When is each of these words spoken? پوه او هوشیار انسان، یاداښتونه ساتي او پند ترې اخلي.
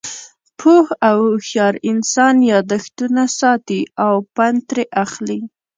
پوه 0.59 0.87
او 1.09 1.15
هوشیار 1.31 1.75
انسان، 1.91 2.35
یاداښتونه 2.51 3.23
ساتي 3.39 3.81
او 4.05 4.13
پند 4.35 4.57
ترې 4.69 4.85
اخلي. 5.03 5.39